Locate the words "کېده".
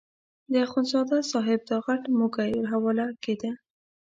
3.23-3.51